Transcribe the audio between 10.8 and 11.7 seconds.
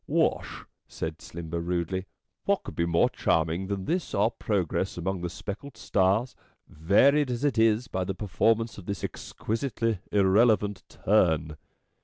turn."